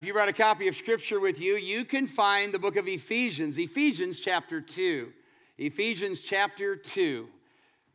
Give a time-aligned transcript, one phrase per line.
[0.00, 2.88] If you brought a copy of Scripture with you, you can find the book of
[2.88, 5.12] Ephesians, Ephesians chapter 2.
[5.58, 7.28] Ephesians chapter 2,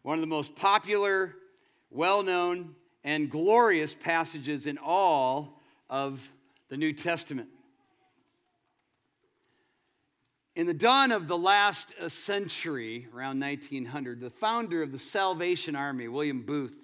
[0.04, 1.34] one of the most popular,
[1.90, 6.32] well known, and glorious passages in all of
[6.70, 7.50] the New Testament.
[10.56, 15.76] In the dawn of the last uh, century, around 1900, the founder of the Salvation
[15.76, 16.76] Army, William Booth,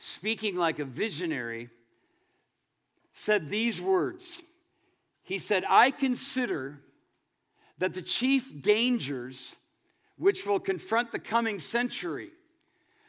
[0.00, 1.70] speaking like a visionary,
[3.14, 4.42] said these words.
[5.22, 6.80] He said, I consider
[7.78, 9.56] that the chief dangers
[10.16, 12.30] which will confront the coming century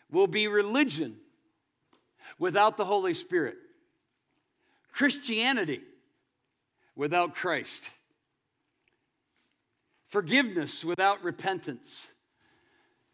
[0.10, 1.18] will be religion
[2.40, 3.58] without the Holy Spirit,
[4.92, 5.82] Christianity
[6.96, 7.90] without Christ,
[10.08, 12.08] forgiveness without repentance,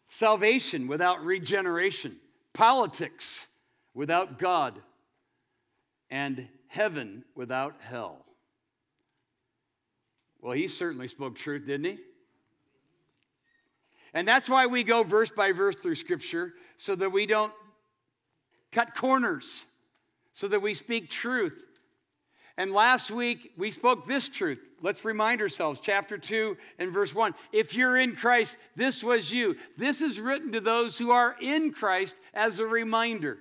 [0.08, 2.16] salvation without regeneration,
[2.52, 3.46] politics
[3.94, 4.78] without God,
[6.10, 8.24] and heaven without hell.
[10.40, 11.98] Well, he certainly spoke truth, didn't he?
[14.14, 17.52] And that's why we go verse by verse through Scripture, so that we don't
[18.72, 19.64] cut corners,
[20.32, 21.62] so that we speak truth.
[22.56, 24.58] And last week, we spoke this truth.
[24.80, 27.34] Let's remind ourselves, chapter 2 and verse 1.
[27.52, 29.56] If you're in Christ, this was you.
[29.76, 33.38] This is written to those who are in Christ as a reminder.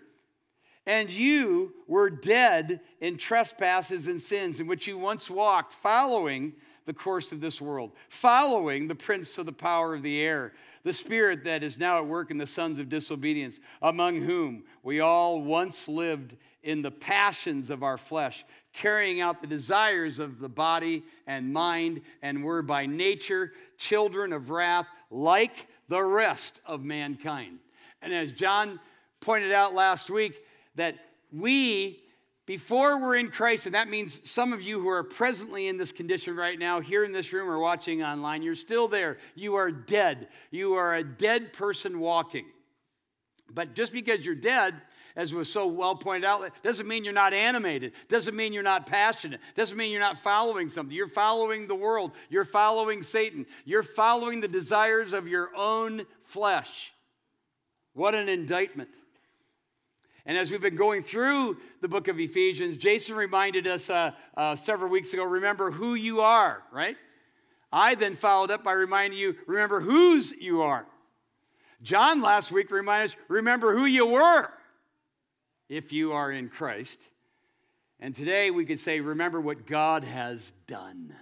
[0.86, 6.54] And you were dead in trespasses and sins in which you once walked, following
[6.86, 10.94] the course of this world, following the prince of the power of the air, the
[10.94, 15.42] spirit that is now at work in the sons of disobedience, among whom we all
[15.42, 18.44] once lived in the passions of our flesh,
[18.74, 24.50] carrying out the desires of the body and mind, and were by nature children of
[24.50, 27.60] wrath like the rest of mankind.
[28.02, 28.80] And as John
[29.20, 30.44] pointed out last week,
[30.76, 30.96] that
[31.32, 32.04] we,
[32.46, 35.92] before we're in Christ, and that means some of you who are presently in this
[35.92, 39.18] condition right now, here in this room or watching online, you're still there.
[39.36, 40.30] You are dead.
[40.50, 42.46] You are a dead person walking.
[43.54, 44.82] But just because you're dead,
[45.16, 48.86] as was so well pointed out, doesn't mean you're not animated, doesn't mean you're not
[48.86, 50.96] passionate, doesn't mean you're not following something.
[50.96, 56.94] You're following the world, you're following Satan, you're following the desires of your own flesh.
[57.94, 58.90] What an indictment.
[60.26, 64.56] And as we've been going through the book of Ephesians, Jason reminded us uh, uh,
[64.56, 66.96] several weeks ago remember who you are, right?
[67.72, 70.86] I then followed up by reminding you remember whose you are.
[71.82, 74.50] John last week reminded us remember who you were
[75.70, 77.00] if you are in Christ.
[78.00, 81.16] And today we could say remember what God has done.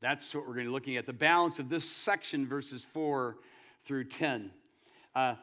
[0.00, 3.36] That's what we're going to be looking at the balance of this section, verses 4
[3.84, 4.50] through 10.
[5.14, 5.36] Uh,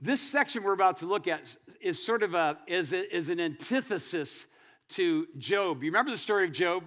[0.00, 3.40] this section we're about to look at is sort of a, is, a, is an
[3.40, 4.46] antithesis
[4.90, 5.82] to Job.
[5.82, 6.84] You remember the story of Job?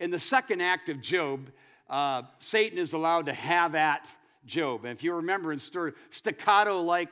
[0.00, 1.50] In the second act of Job,
[1.88, 4.08] uh, Satan is allowed to have at
[4.46, 4.84] Job.
[4.84, 7.10] And if you remember in story, staccato like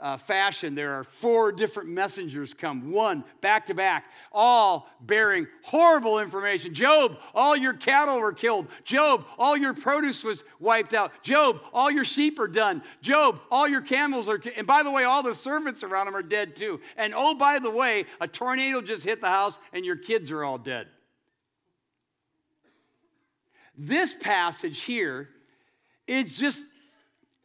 [0.00, 6.20] uh, fashion, there are four different messengers come, one back to back, all bearing horrible
[6.20, 6.72] information.
[6.72, 8.68] Job, all your cattle were killed.
[8.84, 11.10] Job, all your produce was wiped out.
[11.22, 12.82] Job, all your sheep are done.
[13.00, 16.22] Job, all your camels are, and by the way, all the servants around him are
[16.22, 16.80] dead too.
[16.96, 20.44] And oh, by the way, a tornado just hit the house and your kids are
[20.44, 20.86] all dead.
[23.76, 25.28] This passage here,
[26.06, 26.66] it's just,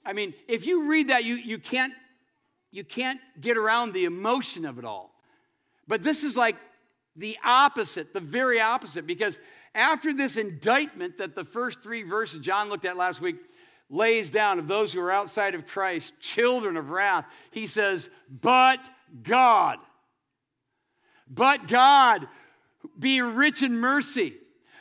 [0.06, 1.94] I mean, if you read that, you, you can't
[2.74, 5.14] you can't get around the emotion of it all.
[5.88, 6.56] But this is like
[7.16, 9.38] the opposite, the very opposite, because
[9.76, 13.36] after this indictment that the first three verses John looked at last week
[13.92, 18.10] lays down of those who are outside of Christ, children of wrath, he says,
[18.42, 18.80] But
[19.22, 19.78] God,
[21.30, 22.28] but God,
[22.98, 24.34] be rich in mercy,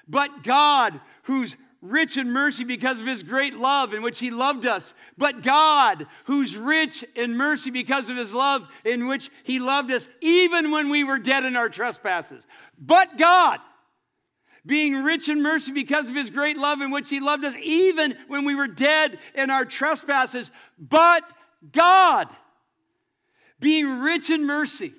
[0.08, 4.65] but God, who's rich in mercy because of his great love in which he loved
[4.65, 4.94] us.
[5.19, 10.09] But God, who's rich in mercy because of his love in which he loved us,
[10.20, 12.47] even when we were dead in our trespasses.
[12.78, 13.59] But God,
[14.64, 18.17] being rich in mercy because of his great love in which he loved us, even
[18.28, 20.52] when we were dead in our trespasses.
[20.78, 21.25] But
[21.73, 22.28] God,
[23.58, 24.94] being rich in mercy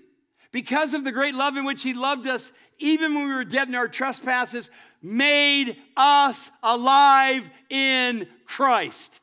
[0.52, 3.70] because of the great love in which he loved us, even when we were dead
[3.70, 4.70] in our trespasses,
[5.04, 9.20] made us alive in Christ.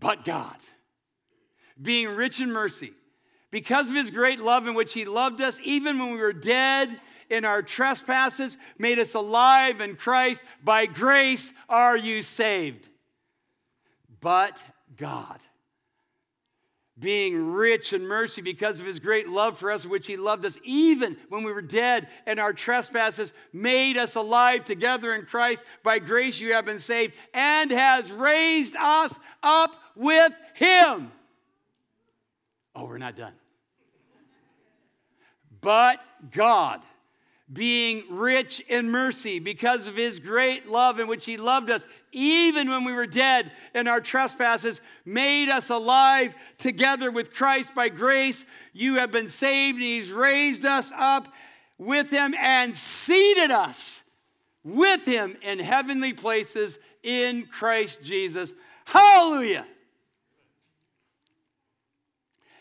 [0.00, 0.56] But God,
[1.80, 2.92] being rich in mercy,
[3.50, 7.00] because of his great love in which he loved us, even when we were dead
[7.30, 10.42] in our trespasses, made us alive in Christ.
[10.64, 12.88] By grace are you saved.
[14.20, 14.62] But
[14.96, 15.38] God,
[16.98, 20.58] being rich in mercy because of his great love for us, which he loved us
[20.64, 25.64] even when we were dead and our trespasses, made us alive together in Christ.
[25.82, 31.12] By grace you have been saved, and has raised us up with him.
[32.74, 33.34] Oh, we're not done.
[35.60, 36.80] But God
[37.52, 42.68] being rich in mercy because of his great love in which he loved us, even
[42.68, 48.44] when we were dead in our trespasses, made us alive together with Christ by grace.
[48.72, 51.32] You have been saved, and he's raised us up
[51.78, 54.02] with him and seated us
[54.62, 58.52] with him in heavenly places in Christ Jesus.
[58.84, 59.66] Hallelujah!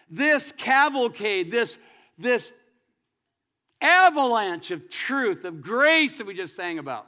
[0.09, 1.77] This cavalcade, this,
[2.17, 2.53] this
[3.81, 7.07] avalanche of truth, of grace that we just sang about,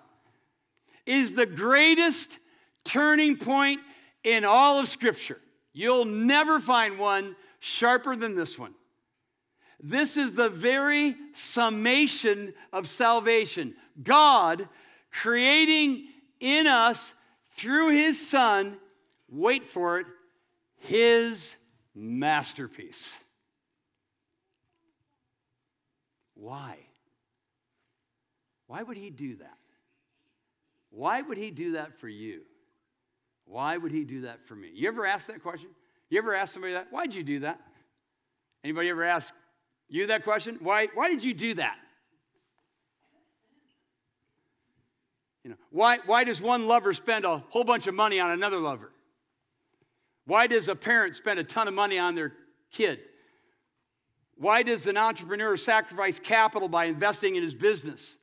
[1.06, 2.40] is the greatest
[2.84, 3.80] turning point
[4.24, 5.40] in all of Scripture.
[5.74, 8.74] You'll never find one sharper than this one.
[9.82, 13.76] This is the very summation of salvation.
[14.04, 14.68] God
[15.12, 16.08] creating
[16.40, 17.14] in us
[17.56, 18.78] through His Son,
[19.30, 20.08] wait for it,
[20.78, 21.56] His
[21.96, 23.18] masterpiece.
[26.40, 26.78] Why?
[28.68, 29.58] Why would he do that?
[30.92, 32.42] Why would he do that for you?
[33.46, 34.70] Why would he do that for me?
[34.74, 35.70] You ever ask that question?
[36.10, 36.88] You ever ask somebody that?
[36.92, 37.60] Why'd you do that?
[38.64, 39.34] Anybody ever ask
[39.88, 40.58] you that question?
[40.62, 41.78] Why, why did you do that?
[45.44, 48.60] You know, why, why does one lover spend a whole bunch of money on another
[48.60, 48.92] lover?
[50.26, 52.34] Why does a parent spend a ton of money on their
[52.72, 53.00] kid?
[54.40, 58.16] Why does an entrepreneur sacrifice capital by investing in his business?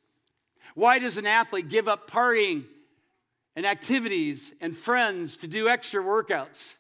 [0.75, 2.65] Why does an athlete give up partying
[3.55, 6.77] and activities and friends to do extra workouts?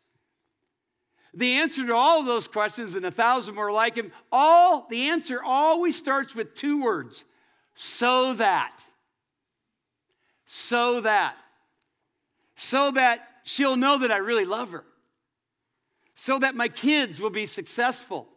[1.35, 5.11] The answer to all of those questions and a thousand more like him, all the
[5.11, 7.23] answer always starts with two words.
[7.75, 8.73] So that.
[10.47, 11.37] So that.
[12.55, 14.85] So that she'll know that I really love her.
[16.15, 18.29] So that my kids will be successful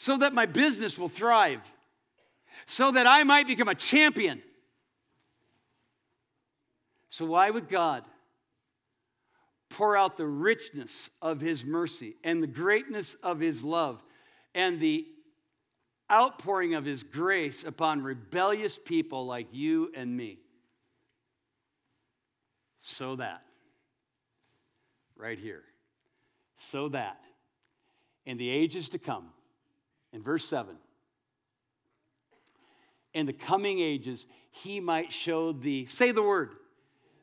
[0.00, 1.60] so that my business will thrive,
[2.68, 4.40] so that I might become a champion.
[7.08, 8.04] So, why would God
[9.70, 14.00] pour out the richness of His mercy and the greatness of His love
[14.54, 15.04] and the
[16.12, 20.38] outpouring of His grace upon rebellious people like you and me?
[22.78, 23.42] So that,
[25.16, 25.64] right here,
[26.56, 27.18] so that
[28.26, 29.30] in the ages to come,
[30.12, 30.76] in verse 7
[33.14, 36.50] in the coming ages he might show the say the word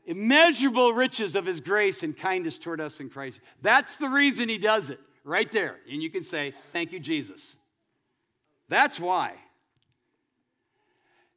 [0.06, 3.42] immeasurable riches of his grace and kindness toward us in christ.
[3.62, 5.78] That's the reason he does it right there.
[5.92, 7.56] And you can say thank you jesus.
[8.68, 9.34] That's why.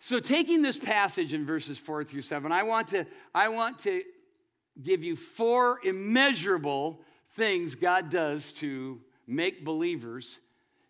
[0.00, 3.04] So taking this passage in verses 4 through 7 i want to
[3.34, 4.02] i want to
[4.82, 7.00] give you four immeasurable
[7.34, 10.38] things god does to make believers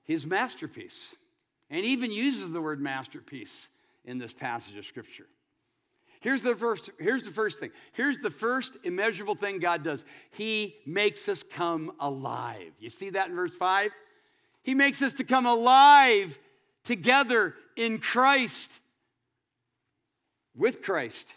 [0.08, 1.14] his masterpiece.
[1.70, 3.68] And even uses the word masterpiece
[4.06, 5.26] in this passage of Scripture.
[6.20, 7.70] Here's the first, here's the first thing.
[7.92, 10.04] Here's the first immeasurable thing God does.
[10.32, 12.72] He makes us come alive.
[12.80, 13.92] You see that in verse 5?
[14.64, 16.36] He makes us to come alive
[16.82, 18.72] together in Christ,
[20.56, 21.32] with Christ.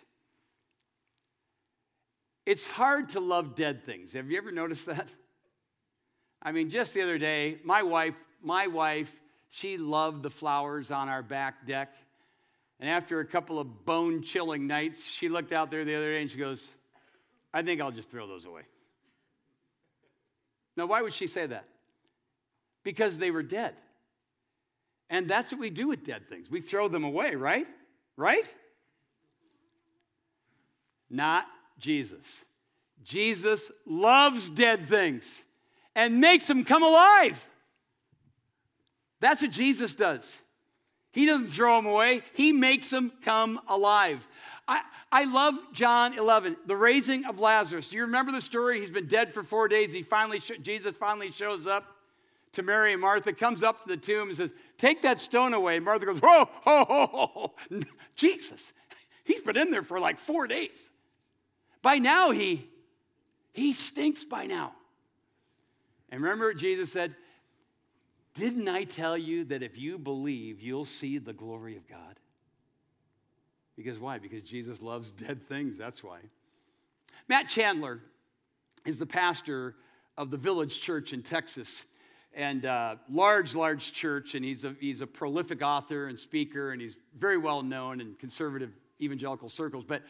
[2.46, 4.13] It's hard to love dead things.
[4.13, 5.08] Have you ever noticed that?
[6.42, 9.12] I mean, just the other day, my wife my wife,
[9.50, 11.93] she loved the flowers on our back deck.
[12.79, 16.21] And after a couple of bone chilling nights, she looked out there the other day
[16.21, 16.69] and she goes,
[17.53, 18.63] I think I'll just throw those away.
[20.77, 21.65] Now, why would she say that?
[22.83, 23.75] Because they were dead.
[25.10, 26.50] And that's what we do with dead things.
[26.50, 27.67] We throw them away, right?
[28.15, 28.45] Right?
[31.10, 31.45] Not
[31.77, 32.25] Jesus.
[33.03, 35.43] Jesus loves dead things
[35.95, 37.45] and makes them come alive.
[39.22, 40.42] That's what Jesus does.
[41.12, 44.28] He doesn't throw them away, He makes them come alive.
[44.68, 47.90] I, I love John 11, the raising of Lazarus.
[47.90, 48.80] Do you remember the story?
[48.80, 49.92] He's been dead for four days.
[49.92, 51.86] He finally, Jesus finally shows up
[52.54, 55.78] to Mary and Martha, comes up to the tomb and says, Take that stone away.
[55.78, 57.54] And Martha goes, Whoa, ho, ho, ho.
[58.16, 58.74] Jesus,
[59.24, 60.90] he's been in there for like four days.
[61.82, 62.70] By now, he,
[63.51, 64.74] he stinks by now.
[66.10, 67.16] And remember, Jesus said,
[68.34, 72.20] didn't I tell you that if you believe, you'll see the glory of God?
[73.76, 74.20] Because why?
[74.20, 75.78] Because Jesus loves dead things.
[75.78, 76.20] That's why.
[77.28, 78.00] Matt Chandler
[78.86, 79.76] is the pastor
[80.18, 81.86] of the Village Church in Texas.
[82.34, 86.82] and uh, large, large church, and he's a, he's a prolific author and speaker, and
[86.82, 88.72] he's very well known in conservative
[89.02, 89.84] evangelical circles.
[89.86, 90.04] But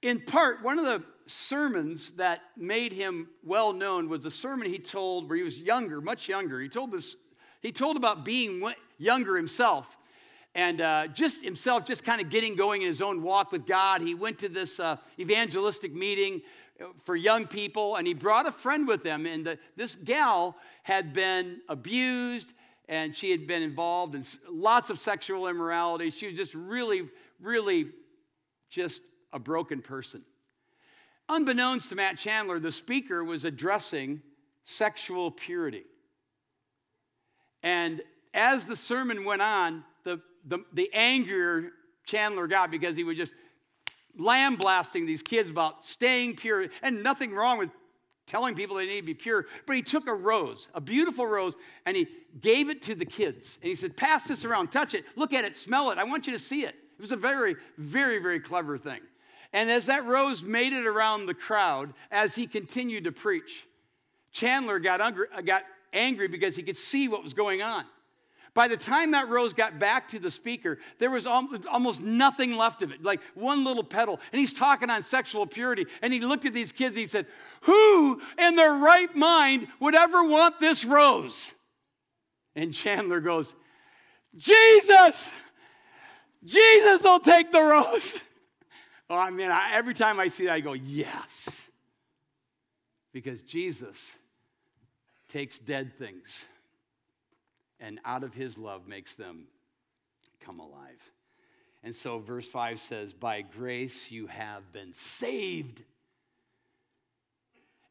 [0.00, 4.78] in part, one of the sermons that made him well known was a sermon he
[4.78, 6.60] told where he was younger, much younger.
[6.60, 7.16] He told this,
[7.60, 8.62] he told about being
[8.98, 9.96] younger himself
[10.54, 14.00] and uh, just himself just kind of getting going in his own walk with God.
[14.00, 16.42] He went to this uh, evangelistic meeting
[16.80, 19.26] uh, for young people, and he brought a friend with him.
[19.26, 22.52] And the, this gal had been abused,
[22.88, 26.10] and she had been involved in lots of sexual immorality.
[26.10, 27.08] She was just really,
[27.40, 27.90] really
[28.68, 30.22] just a broken person.
[31.28, 34.22] Unbeknownst to Matt Chandler, the speaker was addressing
[34.64, 35.84] sexual purity.
[37.62, 38.02] And
[38.34, 41.70] as the sermon went on, the, the, the angrier
[42.04, 43.32] Chandler got because he was just
[44.16, 47.70] lamb blasting these kids about staying pure and nothing wrong with
[48.26, 49.46] telling people they need to be pure.
[49.66, 52.06] But he took a rose, a beautiful rose, and he
[52.40, 53.58] gave it to the kids.
[53.62, 55.98] And he said, Pass this around, touch it, look at it, smell it.
[55.98, 56.74] I want you to see it.
[56.98, 59.00] It was a very, very, very clever thing.
[59.52, 63.66] And as that rose made it around the crowd, as he continued to preach,
[64.30, 67.84] Chandler got, angry, uh, got angry because he could see what was going on.
[68.54, 72.82] By the time that rose got back to the speaker, there was almost nothing left
[72.82, 74.18] of it, like one little petal.
[74.32, 75.86] And he's talking on sexual purity.
[76.02, 77.26] And he looked at these kids and he said,
[77.62, 81.52] Who in their right mind would ever want this rose?
[82.56, 83.54] And Chandler goes,
[84.36, 85.30] Jesus!
[86.44, 88.14] Jesus will take the rose.
[89.10, 91.60] oh, I mean, I, every time I see that, I go, Yes.
[93.12, 94.12] Because Jesus
[95.28, 96.46] takes dead things
[97.80, 99.44] and out of his love makes them
[100.40, 101.12] come alive.
[101.84, 105.82] And so, verse 5 says, By grace you have been saved.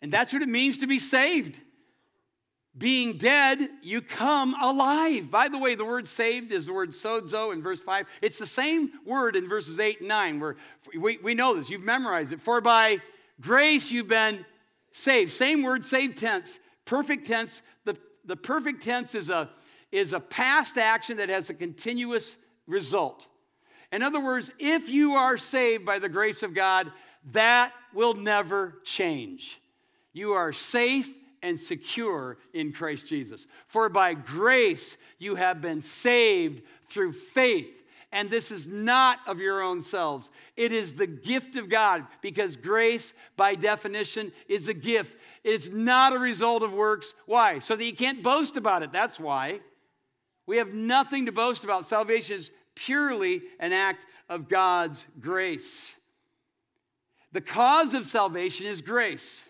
[0.01, 1.59] And that's what it means to be saved.
[2.77, 5.31] Being dead, you come alive.
[5.31, 8.05] By the way, the word saved is the word sozo in verse 5.
[8.21, 10.57] It's the same word in verses 8 and 9, where
[10.95, 11.69] we, we know this.
[11.69, 12.41] You've memorized it.
[12.41, 12.99] For by
[13.41, 14.45] grace you've been
[14.91, 15.31] saved.
[15.31, 17.61] Same word, saved tense, perfect tense.
[17.85, 19.49] The, the perfect tense is a,
[19.91, 23.27] is a past action that has a continuous result.
[23.91, 26.91] In other words, if you are saved by the grace of God,
[27.31, 29.61] that will never change.
[30.13, 31.13] You are safe
[31.43, 33.47] and secure in Christ Jesus.
[33.67, 37.76] For by grace you have been saved through faith.
[38.11, 40.31] And this is not of your own selves.
[40.55, 45.17] It is the gift of God because grace, by definition, is a gift.
[45.43, 47.13] It's not a result of works.
[47.25, 47.59] Why?
[47.59, 48.93] So that you can't boast about it.
[48.93, 49.59] That's why.
[50.45, 51.85] We have nothing to boast about.
[51.85, 55.95] Salvation is purely an act of God's grace.
[57.33, 59.49] The cause of salvation is grace.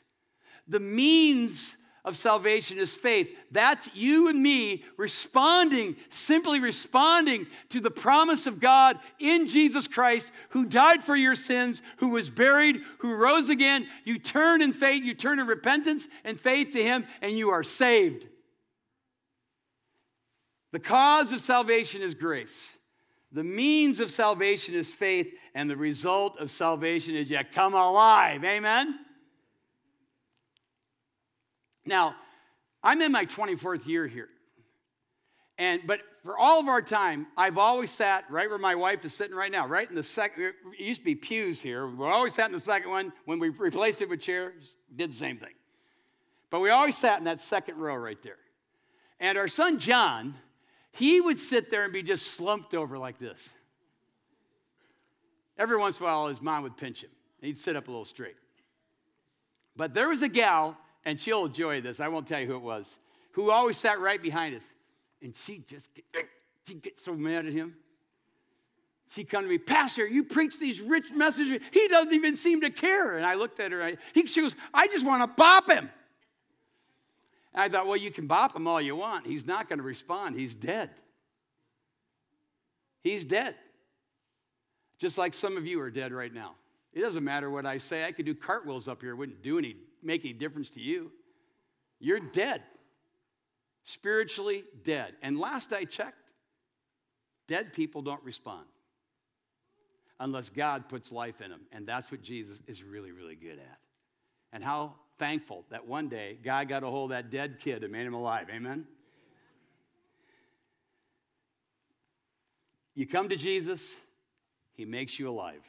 [0.67, 1.76] The means
[2.07, 3.27] of salvation is faith.
[3.51, 10.31] That's you and me responding, simply responding to the promise of God in Jesus Christ,
[10.49, 13.87] who died for your sins, who was buried, who rose again.
[14.05, 17.63] You turn in faith, you turn in repentance and faith to Him, and you are
[17.63, 18.25] saved.
[20.71, 22.69] The cause of salvation is grace.
[23.33, 28.45] The means of salvation is faith, and the result of salvation is you come alive.
[28.45, 28.97] Amen?
[31.87, 32.15] Now,
[32.83, 34.29] I'm in my 24th year here.
[35.57, 39.13] And but for all of our time, I've always sat right where my wife is
[39.13, 40.43] sitting right now, right in the second.
[40.43, 41.87] It used to be pews here.
[41.87, 43.11] We always sat in the second one.
[43.25, 45.53] When we replaced it with chairs, did the same thing.
[46.49, 48.37] But we always sat in that second row right there.
[49.19, 50.35] And our son John,
[50.91, 53.49] he would sit there and be just slumped over like this.
[55.57, 57.09] Every once in a while, his mom would pinch him.
[57.41, 58.35] He'd sit up a little straight.
[59.75, 60.77] But there was a gal,
[61.07, 62.01] and she'll enjoy this.
[62.01, 62.93] I won't tell you who it was,
[63.31, 64.63] who always sat right behind us.
[65.21, 65.89] And she just
[66.67, 67.75] she'd get so mad at him.
[69.11, 71.61] She'd come to me, Pastor, you preach these rich messages.
[71.71, 73.15] He doesn't even seem to care.
[73.15, 73.81] And I looked at her.
[73.81, 75.89] I, he, she goes, I just want to bop him.
[77.53, 79.25] And I thought, well, you can bop him all you want.
[79.25, 80.37] He's not going to respond.
[80.37, 80.89] He's dead.
[83.01, 83.55] He's dead.
[84.99, 86.55] Just like some of you are dead right now.
[86.91, 88.03] It doesn't matter what I say.
[88.03, 89.11] I could do cartwheels up here.
[89.11, 91.11] It wouldn't do any, make any difference to you.
[91.99, 92.63] You're dead.
[93.83, 95.13] Spiritually dead.
[95.21, 96.31] And last I checked,
[97.47, 98.65] dead people don't respond
[100.19, 101.61] unless God puts life in them.
[101.71, 103.77] And that's what Jesus is really, really good at.
[104.51, 107.91] And how thankful that one day God got a hold of that dead kid and
[107.91, 108.47] made him alive.
[108.49, 108.85] Amen?
[112.95, 113.95] You come to Jesus,
[114.73, 115.61] he makes you alive.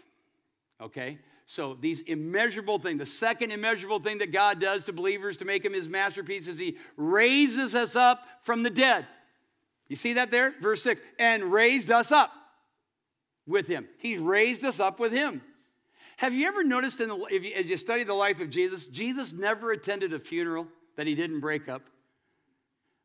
[0.81, 1.19] Okay?
[1.51, 5.65] So, these immeasurable things, the second immeasurable thing that God does to believers to make
[5.65, 9.07] him his masterpiece is he raises us up from the dead.
[9.89, 10.53] You see that there?
[10.61, 12.33] Verse 6 and raised us up
[13.47, 13.89] with him.
[13.97, 15.41] He's raised us up with him.
[16.19, 19.33] Have you ever noticed in the, you, as you study the life of Jesus, Jesus
[19.33, 21.81] never attended a funeral that he didn't break up?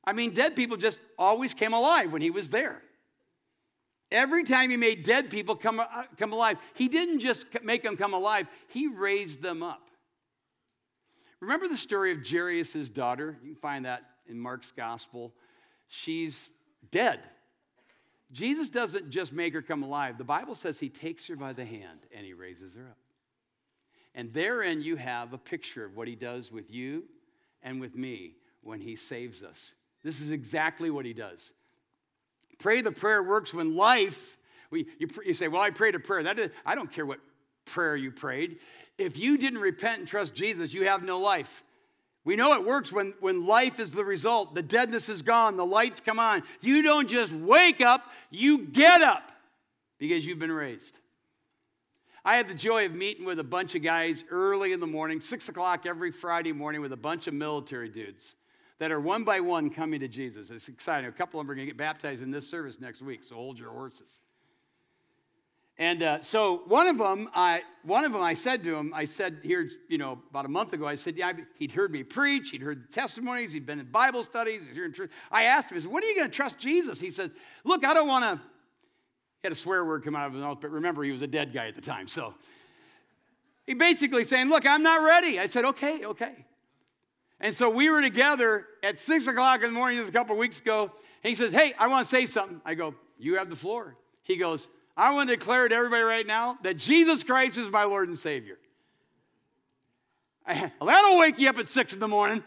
[0.04, 2.82] I mean, dead people just always came alive when he was there.
[4.12, 7.98] Every time he made dead people come, uh, come alive, he didn't just make them
[7.98, 9.90] come alive, he raised them up.
[11.40, 13.38] Remember the story of Jairus' daughter?
[13.42, 15.34] You can find that in Mark's gospel.
[15.88, 16.50] She's
[16.92, 17.20] dead.
[18.32, 20.18] Jesus doesn't just make her come alive.
[20.18, 22.98] The Bible says he takes her by the hand and he raises her up.
[24.16, 27.04] And therein you have a picture of what he does with you
[27.62, 29.74] and with me when he saves us.
[30.04, 31.52] This is exactly what he does.
[32.64, 34.38] Pray the prayer works when life,
[34.72, 36.24] we, you, you say, Well, I prayed a prayer.
[36.24, 37.20] That is, I don't care what
[37.66, 38.60] prayer you prayed.
[38.98, 41.62] If you didn't repent and trust Jesus, you have no life.
[42.24, 44.56] We know it works when, when life is the result.
[44.56, 46.42] The deadness is gone, the lights come on.
[46.62, 49.34] You don't just wake up, you get up
[50.00, 50.98] because you've been raised.
[52.24, 55.20] I had the joy of meeting with a bunch of guys early in the morning,
[55.20, 58.36] six o'clock every Friday morning, with a bunch of military dudes
[58.80, 60.50] that are one by one coming to Jesus.
[60.50, 61.08] It's exciting.
[61.08, 63.36] A couple of them are going to get baptized in this service next week, so
[63.36, 64.20] hold your horses.
[65.80, 69.06] And uh, so one of them, I, one of them, I said to him, I
[69.06, 72.52] said here, you know, about a month ago, I said, yeah, he'd heard me preach,
[72.52, 75.10] he'd heard testimonies, he'd been in Bible studies, he's hearing truth.
[75.32, 77.00] I asked him, I said, when are you going to trust Jesus?
[77.00, 77.32] He said,
[77.64, 78.46] look, I don't want to.
[79.42, 81.28] He had a swear word come out of his mouth, but remember, he was a
[81.28, 82.36] dead guy at the time, so
[83.66, 85.40] he basically saying, look, I'm not ready.
[85.40, 86.46] I said, okay, okay.
[87.44, 90.62] And so we were together at six o'clock in the morning just a couple weeks
[90.62, 90.84] ago.
[90.84, 92.62] And he says, Hey, I want to say something.
[92.66, 93.98] I go, You have the floor.
[94.24, 97.84] He goes, I want to declare to everybody right now that Jesus Christ is my
[97.84, 98.58] Lord and Savior.
[100.48, 102.42] that'll wake you up at six in the morning.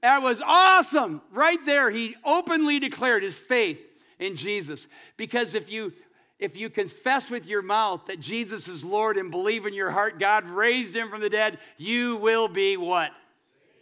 [0.00, 1.20] That was awesome.
[1.30, 3.80] Right there, he openly declared his faith
[4.18, 4.88] in Jesus.
[5.18, 5.92] Because if you
[6.38, 10.18] if you confess with your mouth that Jesus is Lord and believe in your heart
[10.18, 13.10] God raised him from the dead, you will be what?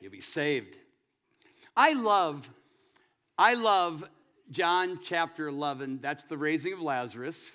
[0.05, 0.77] You'll be saved.
[1.75, 2.51] I love,
[3.39, 4.05] I love
[4.51, 6.01] John chapter 11.
[6.03, 7.53] That's the raising of Lazarus.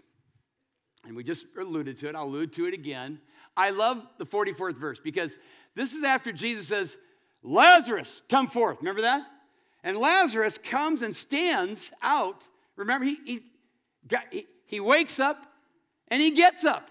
[1.06, 2.16] And we just alluded to it.
[2.16, 3.20] I'll allude to it again.
[3.56, 5.38] I love the 44th verse because
[5.76, 6.98] this is after Jesus says,
[7.44, 8.80] Lazarus, come forth.
[8.80, 9.28] Remember that?
[9.84, 12.48] And Lazarus comes and stands out.
[12.78, 13.44] Remember, he, he,
[14.08, 15.46] got, he, he wakes up
[16.08, 16.90] and he gets up.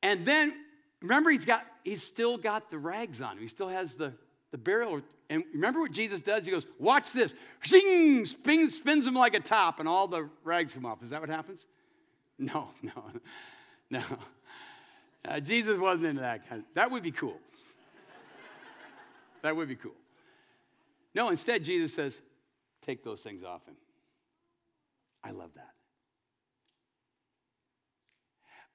[0.00, 0.54] And then,
[1.02, 3.42] remember, he's got he's still got the rags on him.
[3.42, 4.12] He still has the,
[4.50, 5.00] the burial.
[5.30, 6.44] And remember what Jesus does?
[6.44, 7.34] He goes, Watch this.
[7.66, 11.02] Zing, spins, spins him like a top, and all the rags come off.
[11.02, 11.66] Is that what happens?
[12.38, 13.04] No, no,
[13.90, 14.02] no.
[15.26, 17.38] Uh, Jesus wasn't into that kind of, that would be cool.
[19.42, 19.92] that would be cool.
[21.14, 22.20] No, instead, Jesus says,
[22.82, 23.76] Take those things off him.
[25.22, 25.74] I love that.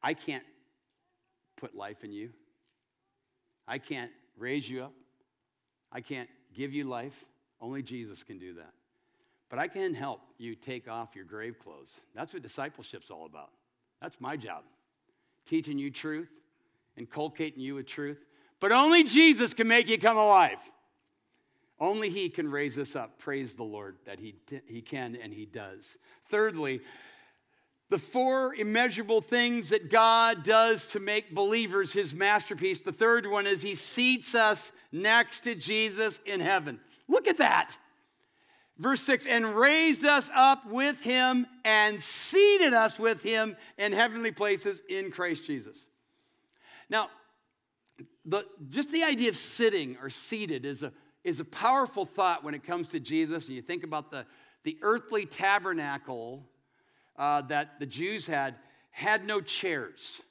[0.03, 0.43] I can't
[1.55, 2.31] put life in you.
[3.67, 4.93] I can't raise you up.
[5.91, 7.13] I can't give you life.
[7.61, 8.73] Only Jesus can do that.
[9.49, 12.01] But I can help you take off your grave clothes.
[12.15, 13.51] That's what discipleship's all about.
[14.01, 14.63] That's my job.
[15.45, 16.29] Teaching you truth,
[16.97, 18.25] inculcating you with truth.
[18.59, 20.57] But only Jesus can make you come alive.
[21.79, 23.19] Only He can raise us up.
[23.19, 25.97] Praise the Lord that He, he can and He does.
[26.29, 26.81] Thirdly,
[27.93, 32.81] the four immeasurable things that God does to make believers his masterpiece.
[32.81, 36.79] The third one is he seats us next to Jesus in heaven.
[37.07, 37.77] Look at that.
[38.79, 44.31] Verse 6 and raised us up with him and seated us with him in heavenly
[44.31, 45.85] places in Christ Jesus.
[46.89, 47.09] Now,
[48.25, 50.91] the, just the idea of sitting or seated is a,
[51.23, 53.45] is a powerful thought when it comes to Jesus.
[53.45, 54.25] And you think about the,
[54.63, 56.43] the earthly tabernacle
[57.17, 58.55] uh, that the Jews had
[58.91, 60.21] had no chairs.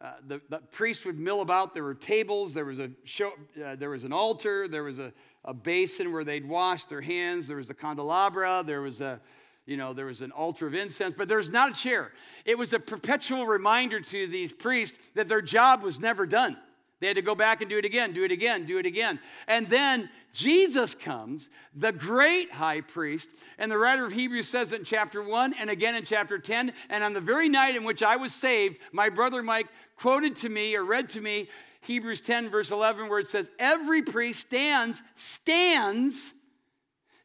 [0.00, 1.74] Uh, the, the priests would mill about.
[1.74, 2.54] There were tables.
[2.54, 3.32] There was a show,
[3.64, 4.68] uh, there was an altar.
[4.68, 5.12] There was a,
[5.44, 7.46] a basin where they'd wash their hands.
[7.46, 8.62] There was a candelabra.
[8.64, 9.20] There was a
[9.66, 12.12] you know there was an altar of incense, but there's not a chair.
[12.44, 16.56] It was a perpetual reminder to these priests that their job was never done.
[17.00, 19.20] They had to go back and do it again, do it again, do it again.
[19.46, 24.80] And then Jesus comes, the great high priest, and the writer of Hebrews says it
[24.80, 26.72] in chapter 1 and again in chapter 10.
[26.90, 30.48] And on the very night in which I was saved, my brother Mike quoted to
[30.48, 31.48] me or read to me
[31.82, 36.32] Hebrews 10, verse 11, where it says, Every priest stands, stands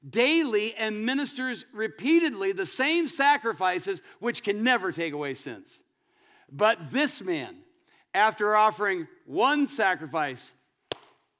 [0.07, 5.79] daily and ministers repeatedly the same sacrifices which can never take away sins.
[6.51, 7.62] But this man,
[8.13, 10.51] after offering one sacrifice,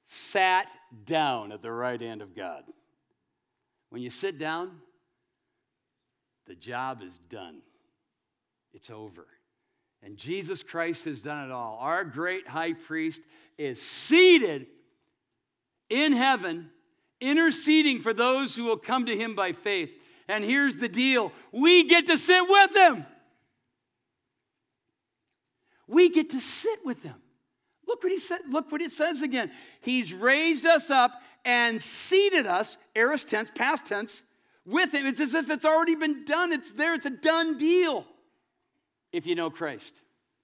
[0.06, 0.68] sat
[1.04, 2.64] down at the right hand of God.
[3.90, 4.72] When you sit down,
[6.46, 7.60] the job is done,
[8.72, 9.26] it's over.
[10.02, 11.78] And Jesus Christ has done it all.
[11.80, 13.22] Our great high priest
[13.56, 14.66] is seated
[15.88, 16.70] in heaven,
[17.20, 19.90] interceding for those who will come to him by faith.
[20.28, 23.06] And here's the deal we get to sit with him.
[25.86, 27.16] We get to sit with them.
[27.86, 28.40] Look what he said.
[28.48, 29.50] Look what it says again.
[29.80, 31.12] He's raised us up
[31.44, 34.22] and seated us, aorist tense, past tense,
[34.64, 35.06] with him.
[35.06, 36.52] It's as if it's already been done.
[36.52, 36.94] It's there.
[36.94, 38.06] It's a done deal.
[39.12, 39.94] If you know Christ,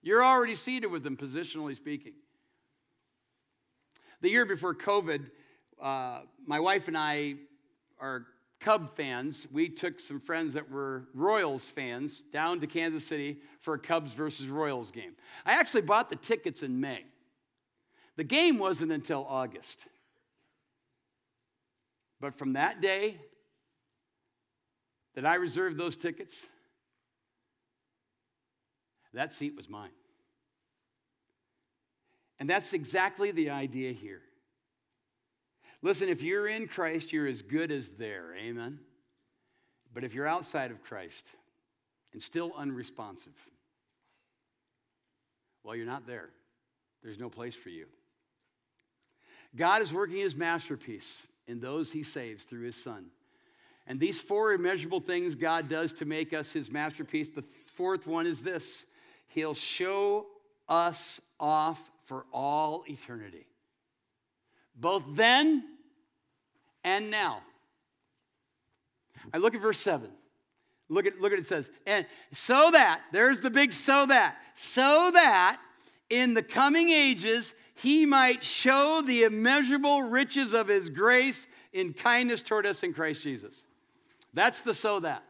[0.02, 2.12] you're already seated with him, positionally speaking.
[4.20, 5.30] The year before COVID,
[5.82, 7.36] uh, my wife and I
[7.98, 8.26] are
[8.60, 9.46] Cub fans.
[9.50, 14.12] We took some friends that were Royals fans down to Kansas City for a Cubs
[14.12, 15.12] versus Royals game.
[15.46, 17.04] I actually bought the tickets in May.
[18.16, 19.78] The game wasn't until August.
[22.20, 23.16] But from that day
[25.14, 26.46] that I reserved those tickets,
[29.14, 29.90] that seat was mine.
[32.38, 34.22] And that's exactly the idea here.
[35.82, 38.34] Listen, if you're in Christ, you're as good as there.
[38.36, 38.78] Amen.
[39.94, 41.26] But if you're outside of Christ
[42.12, 43.34] and still unresponsive,
[45.64, 46.30] well, you're not there.
[47.02, 47.86] There's no place for you.
[49.56, 53.06] God is working his masterpiece in those he saves through his son.
[53.86, 57.30] And these four immeasurable things God does to make us his masterpiece.
[57.30, 58.84] The fourth one is this
[59.28, 60.26] He'll show
[60.68, 63.46] us off for all eternity
[64.76, 65.64] both then
[66.84, 67.42] and now.
[69.32, 70.10] I look at verse 7.
[70.88, 75.10] Look at, look at it says, and so that, there's the big so that, so
[75.12, 75.60] that
[76.08, 82.42] in the coming ages he might show the immeasurable riches of his grace in kindness
[82.42, 83.66] toward us in Christ Jesus.
[84.34, 85.22] That's the so that.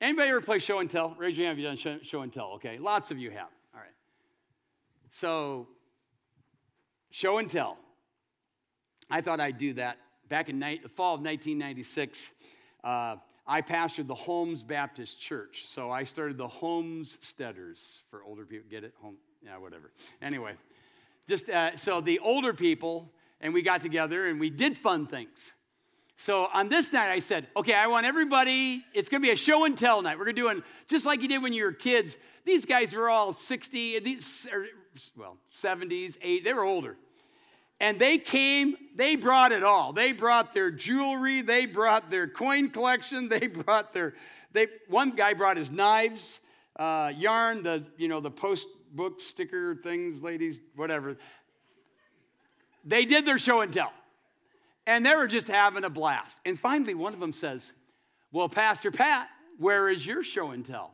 [0.00, 1.14] Anybody ever play show and tell?
[1.18, 2.52] Raise your hand if you've done show, show and tell.
[2.54, 3.48] Okay, lots of you have.
[3.74, 3.94] All right.
[5.10, 5.68] So,
[7.10, 7.78] show and tell.
[9.12, 9.98] I thought I'd do that.
[10.30, 12.30] Back in the fall of 1996,
[12.82, 15.66] uh, I pastored the Holmes Baptist Church.
[15.66, 18.70] So I started the Homesteaders for older people.
[18.70, 18.94] Get it?
[19.02, 19.92] Home, yeah, whatever.
[20.22, 20.54] Anyway,
[21.28, 25.52] just uh, so the older people and we got together and we did fun things.
[26.16, 29.66] So on this night, I said, okay, I want everybody, it's gonna be a show
[29.66, 30.18] and tell night.
[30.18, 32.16] We're gonna do it just like you did when you were kids.
[32.46, 34.48] These guys were all 60, these,
[35.18, 36.96] well, 70s, 8, they were older
[37.82, 39.92] and they came, they brought it all.
[39.92, 44.14] They brought their jewelry, they brought their coin collection, they brought their,
[44.52, 46.40] they, one guy brought his knives,
[46.76, 51.16] uh, yarn, the, you know, the post book sticker things, ladies, whatever.
[52.84, 53.92] They did their show and tell.
[54.86, 56.38] And they were just having a blast.
[56.44, 57.72] And finally, one of them says,
[58.32, 60.92] Well, Pastor Pat, where is your show and tell?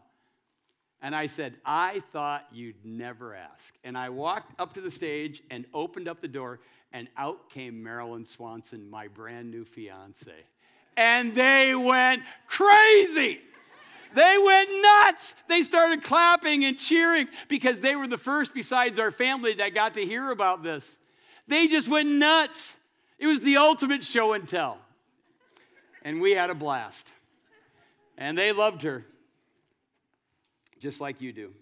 [1.01, 3.75] And I said, I thought you'd never ask.
[3.85, 6.61] And I walked up to the stage and opened up the door,
[6.93, 10.33] and out came Marilyn Swanson, my brand new fiance.
[10.97, 13.41] And they went crazy.
[14.15, 15.35] They went nuts.
[15.49, 19.95] They started clapping and cheering because they were the first, besides our family, that got
[19.95, 20.97] to hear about this.
[21.47, 22.75] They just went nuts.
[23.19, 24.79] It was the ultimate show and tell.
[26.03, 27.13] And we had a blast.
[28.17, 29.05] And they loved her,
[30.81, 31.53] just like you do.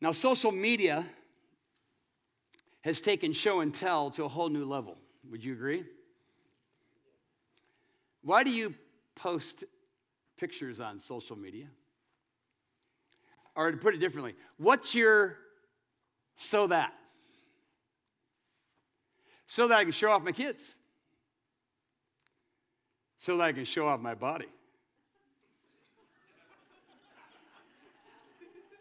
[0.00, 1.06] Now, social media
[2.86, 4.96] has taken show and tell to a whole new level.
[5.32, 5.82] Would you agree?
[8.22, 8.76] Why do you
[9.16, 9.64] post
[10.38, 11.66] pictures on social media?
[13.56, 15.36] Or to put it differently, what's your
[16.36, 16.92] so that?
[19.48, 20.76] So that I can show off my kids.
[23.18, 24.46] So that I can show off my body.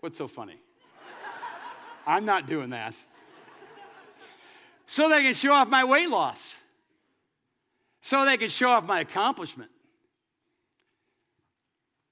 [0.02, 0.60] What's so funny?
[2.06, 2.94] I'm not doing that
[4.88, 6.56] so they can show off my weight loss,
[8.02, 9.72] so they can show off my accomplishment,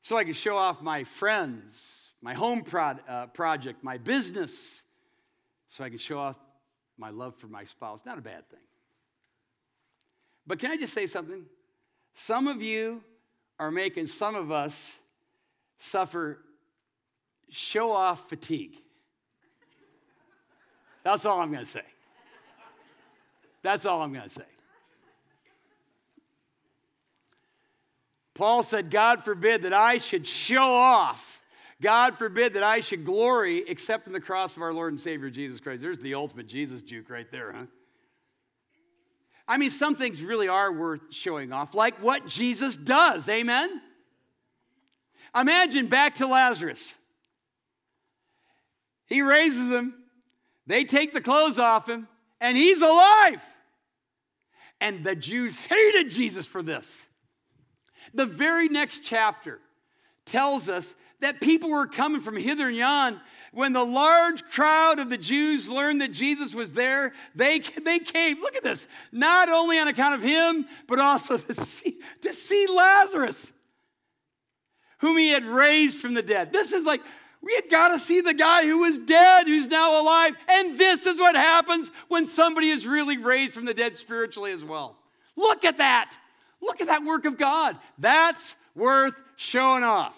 [0.01, 4.81] so I can show off my friends, my home pro- uh, project, my business,
[5.69, 6.35] so I can show off
[6.97, 8.01] my love for my spouse.
[8.05, 8.59] Not a bad thing.
[10.45, 11.45] But can I just say something?
[12.13, 13.03] Some of you
[13.59, 14.97] are making some of us
[15.77, 16.39] suffer
[17.49, 18.75] show off fatigue.
[21.03, 21.83] That's all I'm going to say.
[23.63, 24.43] That's all I'm going to say.
[28.35, 31.41] Paul said, God forbid that I should show off.
[31.81, 35.29] God forbid that I should glory except in the cross of our Lord and Savior
[35.29, 35.81] Jesus Christ.
[35.81, 37.65] There's the ultimate Jesus juke right there, huh?
[39.47, 43.27] I mean, some things really are worth showing off, like what Jesus does.
[43.27, 43.81] Amen?
[45.35, 46.95] Imagine back to Lazarus.
[49.05, 49.93] He raises him,
[50.65, 52.07] they take the clothes off him,
[52.39, 53.43] and he's alive.
[54.83, 57.05] And the Jews hated Jesus for this.
[58.13, 59.61] The very next chapter
[60.25, 63.21] tells us that people were coming from hither and yon.
[63.53, 68.41] When the large crowd of the Jews learned that Jesus was there, they, they came,
[68.41, 72.67] look at this, not only on account of him, but also to see, to see
[72.67, 73.53] Lazarus,
[74.97, 76.51] whom he had raised from the dead.
[76.51, 76.99] This is like,
[77.43, 80.33] we had got to see the guy who was dead, who's now alive.
[80.47, 84.63] And this is what happens when somebody is really raised from the dead spiritually as
[84.63, 84.97] well.
[85.35, 86.17] Look at that.
[86.61, 87.77] Look at that work of God.
[87.99, 90.17] That's worth showing off.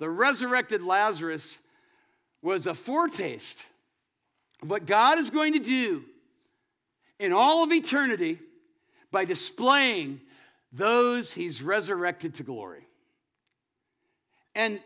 [0.00, 1.60] The resurrected Lazarus
[2.42, 3.64] was a foretaste
[4.60, 6.02] of what God is going to do
[7.20, 8.40] in all of eternity
[9.12, 10.20] by displaying
[10.72, 12.88] those he's resurrected to glory.
[14.56, 14.80] And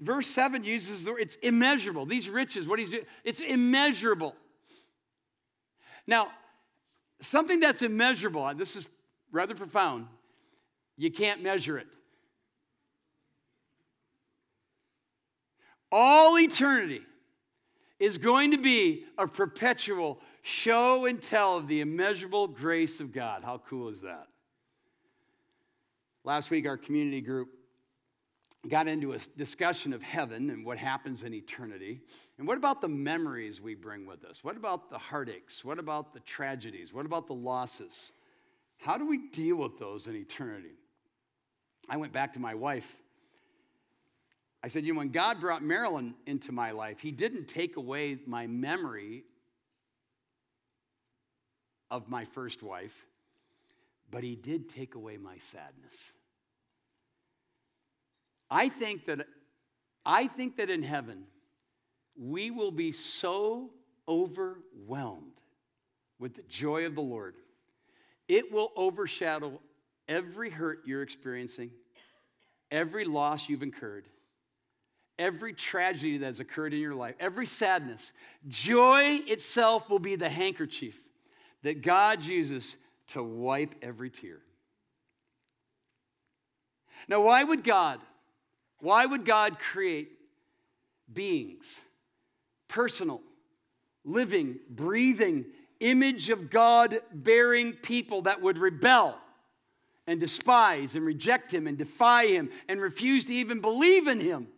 [0.00, 2.06] verse 7 uses the word, it's immeasurable.
[2.06, 4.34] These riches, what he's doing, it's immeasurable.
[6.06, 6.28] Now,
[7.20, 8.86] something that's immeasurable, and this is
[9.32, 10.06] rather profound,
[10.96, 11.86] you can't measure it.
[15.92, 17.02] all eternity
[17.98, 23.42] is going to be a perpetual show and tell of the immeasurable grace of God.
[23.42, 24.26] How cool is that?
[26.24, 27.48] Last week, our community group
[28.70, 32.00] got into a discussion of heaven and what happens in eternity.
[32.38, 34.42] And what about the memories we bring with us?
[34.42, 35.64] What about the heartaches?
[35.64, 36.92] What about the tragedies?
[36.92, 38.12] What about the losses?
[38.78, 40.74] How do we deal with those in eternity?
[41.88, 42.96] I went back to my wife
[44.66, 48.18] I said, you know, when God brought Marilyn into my life, He didn't take away
[48.26, 49.22] my memory
[51.88, 53.06] of my first wife,
[54.10, 56.10] but He did take away my sadness.
[58.50, 59.26] I think that
[60.04, 61.24] I think that in heaven
[62.18, 63.70] we will be so
[64.08, 65.32] overwhelmed
[66.18, 67.34] with the joy of the Lord.
[68.28, 69.60] It will overshadow
[70.08, 71.70] every hurt you're experiencing,
[72.70, 74.06] every loss you've incurred
[75.18, 78.12] every tragedy that has occurred in your life, every sadness,
[78.48, 80.98] joy itself will be the handkerchief
[81.62, 82.76] that God uses
[83.08, 84.40] to wipe every tear.
[87.08, 88.00] Now, why would God,
[88.80, 90.10] why would God create
[91.12, 91.78] beings,
[92.68, 93.20] personal,
[94.04, 95.46] living, breathing,
[95.80, 99.18] image of God bearing people that would rebel
[100.06, 104.48] and despise and reject Him and defy Him and refuse to even believe in Him?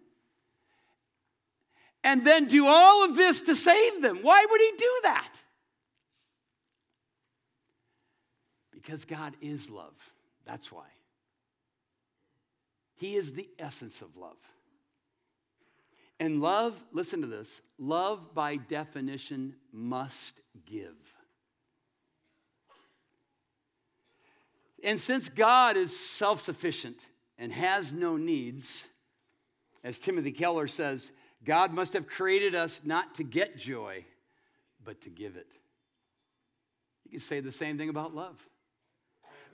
[2.05, 4.19] and then do all of this to save them.
[4.23, 5.33] Why would he do that?
[8.73, 9.95] Because God is love.
[10.47, 10.87] That's why.
[12.99, 14.37] He is the essence of love.
[16.21, 20.97] And love, listen to this love by definition must give.
[24.83, 27.05] And since God is self sufficient
[27.39, 28.87] and has no needs,
[29.85, 31.13] as Timothy Keller says,
[31.45, 34.05] God must have created us not to get joy,
[34.85, 35.47] but to give it.
[37.05, 38.45] You can say the same thing about love.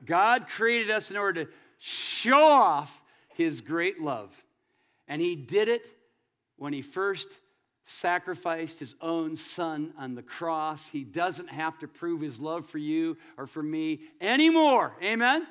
[0.04, 3.02] God created us in order to show off
[3.34, 4.32] his great love.
[5.06, 5.86] And he did it
[6.56, 7.28] when he first
[7.84, 10.88] sacrificed his own son on the cross.
[10.88, 14.96] He doesn't have to prove his love for you or for me anymore.
[15.02, 15.46] Amen?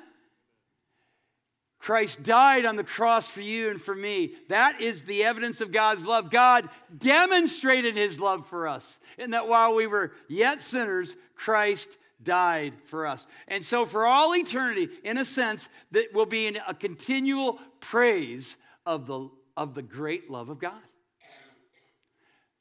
[1.78, 4.36] Christ died on the cross for you and for me.
[4.48, 6.30] That is the evidence of God's love.
[6.30, 12.74] God demonstrated his love for us, in that while we were yet sinners, Christ died
[12.86, 13.26] for us.
[13.48, 19.06] And so, for all eternity, in a sense, that will be a continual praise of
[19.06, 20.80] the, of the great love of God.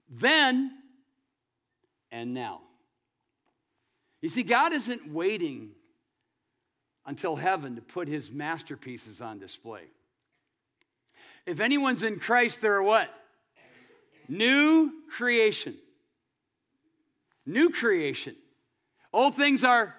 [0.10, 0.72] Then
[2.12, 2.62] and now.
[4.22, 5.72] You see, God isn't waiting
[7.06, 9.84] until heaven to put his masterpieces on display.
[11.46, 13.10] If anyone's in Christ, they're what?
[14.30, 15.76] New creation.
[17.46, 18.36] New creation.
[19.14, 19.96] Old things are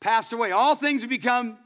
[0.00, 1.58] passed away, all things have become.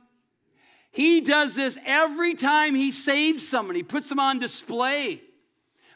[0.91, 5.21] He does this every time he saves someone, he puts them on display.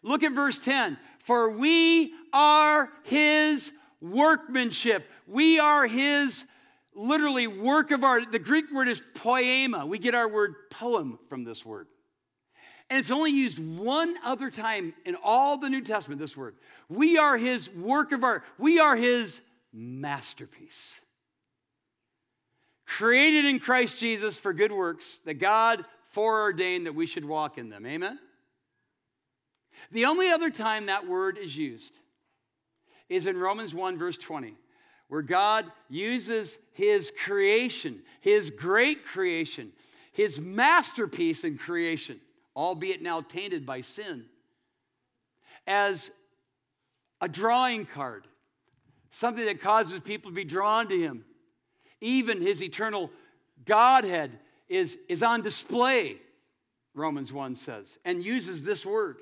[0.03, 0.99] Look at verse 10.
[1.21, 6.45] For we are his workmanship, we are his
[6.95, 8.31] literally work of art.
[8.31, 9.87] The Greek word is poema.
[9.87, 11.89] We get our word poem from this word.
[12.91, 16.55] And it's only used one other time in all the New Testament, this word.
[16.89, 19.41] We are his work of art, we are his
[19.75, 21.01] masterpiece.
[22.87, 27.69] Created in Christ Jesus for good works that God foreordained that we should walk in
[27.69, 27.85] them.
[27.85, 28.19] Amen?
[29.91, 31.93] The only other time that word is used
[33.09, 34.55] is in Romans 1, verse 20,
[35.09, 39.73] where God uses his creation, his great creation,
[40.13, 42.21] his masterpiece in creation,
[42.57, 44.25] albeit now tainted by sin,
[45.67, 46.11] as
[47.21, 48.27] a drawing card,
[49.15, 51.25] something that causes people to be drawn to him.
[52.01, 53.11] Even his eternal
[53.65, 56.17] Godhead is, is on display,
[56.95, 59.19] Romans 1 says, and uses this word.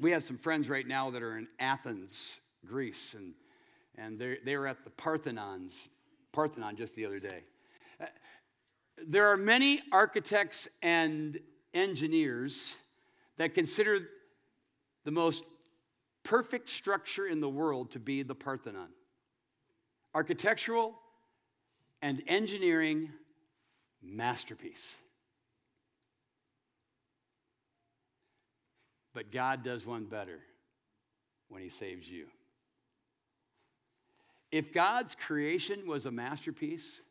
[0.00, 3.34] We have some friends right now that are in Athens, Greece, and,
[3.96, 5.88] and they were at the Parthenons,
[6.32, 7.44] Parthenon just the other day.
[8.00, 8.06] Uh,
[9.06, 11.38] there are many architects and
[11.72, 12.74] engineers
[13.36, 14.00] that consider
[15.04, 15.44] the most
[16.22, 18.88] perfect structure in the world to be the Parthenon.
[20.14, 20.94] Architectural
[22.02, 23.10] and engineering
[24.02, 24.94] masterpiece.
[29.14, 30.40] But God does one better
[31.48, 32.26] when He saves you.
[34.52, 37.02] If God's creation was a masterpiece,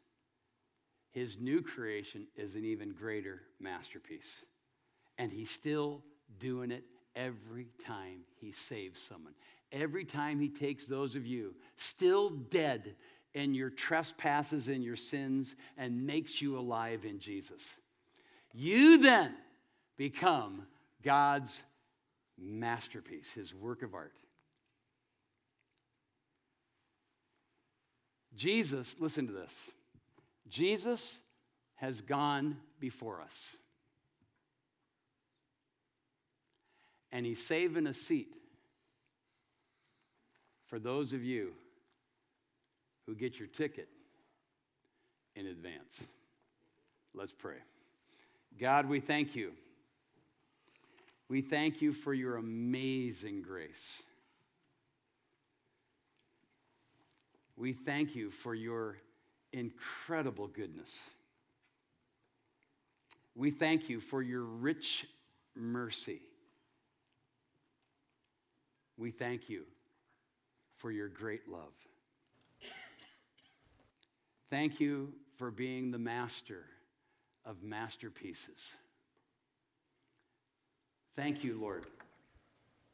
[1.12, 4.45] His new creation is an even greater masterpiece.
[5.17, 6.02] And He's still
[6.39, 6.84] doing it
[7.17, 9.34] every time He saves someone.
[9.73, 12.95] Every time He takes those of you still dead
[13.34, 17.75] in your trespasses and your sins and makes you alive in Jesus.
[18.53, 19.34] You then
[19.97, 20.65] become
[21.03, 21.62] God's
[22.38, 24.13] masterpiece, his work of art.
[28.36, 29.69] Jesus, listen to this.
[30.47, 31.19] Jesus
[31.75, 33.56] has gone before us.
[37.12, 38.34] And he's saving a seat
[40.67, 41.54] for those of you
[43.06, 43.88] who get your ticket
[45.36, 46.04] in advance.
[47.13, 47.58] Let's pray.
[48.60, 49.54] God, we thank you
[51.30, 54.02] we thank you for your amazing grace.
[57.58, 58.98] We thank you for your
[59.52, 61.10] incredible goodness.
[63.36, 65.06] We thank you for your rich
[65.56, 66.22] mercy.
[68.97, 69.63] We thank you
[70.77, 71.73] for your great love.
[74.49, 76.63] Thank you for being the master
[77.45, 78.73] of masterpieces.
[81.15, 81.86] Thank you, Lord,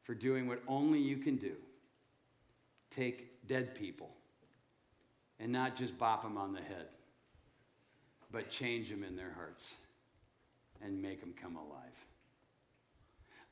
[0.04, 1.54] for doing what only you can do
[2.96, 4.10] take dead people
[5.40, 6.88] and not just bop them on the head,
[8.32, 9.74] but change them in their hearts
[10.84, 12.06] and make them come alive.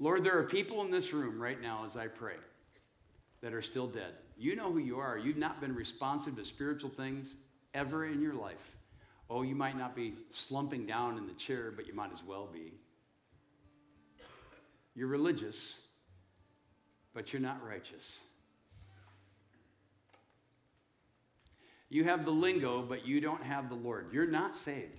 [0.01, 2.33] Lord, there are people in this room right now as I pray
[3.41, 4.13] that are still dead.
[4.35, 5.15] You know who you are.
[5.15, 7.35] You've not been responsive to spiritual things
[7.75, 8.75] ever in your life.
[9.29, 12.49] Oh, you might not be slumping down in the chair, but you might as well
[12.51, 12.73] be.
[14.95, 15.75] You're religious,
[17.13, 18.17] but you're not righteous.
[21.89, 24.07] You have the lingo, but you don't have the Lord.
[24.11, 24.97] You're not saved.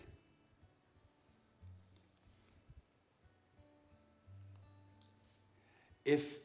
[6.04, 6.38] If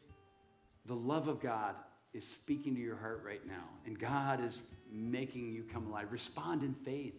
[0.86, 1.76] the love of God
[2.14, 4.60] is speaking to your heart right now and God is
[4.92, 7.16] making you come alive, respond in faith.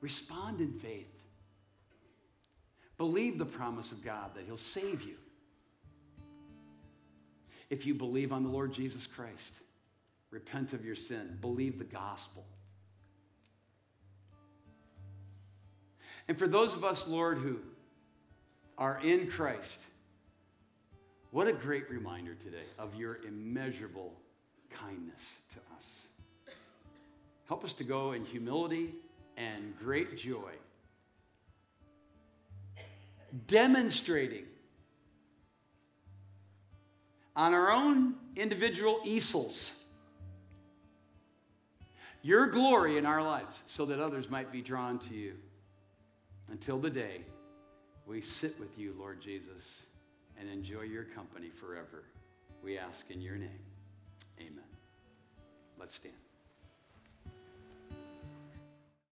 [0.00, 1.08] Respond in faith.
[2.98, 5.16] Believe the promise of God that He'll save you
[7.70, 9.52] if you believe on the Lord Jesus Christ.
[10.30, 12.44] Repent of your sin, believe the gospel.
[16.28, 17.58] And for those of us, Lord, who
[18.78, 19.78] are in Christ,
[21.34, 24.12] what a great reminder today of your immeasurable
[24.70, 26.04] kindness to us.
[27.48, 28.94] Help us to go in humility
[29.36, 30.52] and great joy,
[33.48, 34.44] demonstrating
[37.34, 39.72] on our own individual easels
[42.22, 45.34] your glory in our lives so that others might be drawn to you
[46.52, 47.22] until the day
[48.06, 49.82] we sit with you, Lord Jesus,
[50.38, 52.04] and enjoy your company forever.
[52.62, 53.64] We ask in your name.
[54.40, 54.64] Amen.
[55.78, 56.23] Let's stand.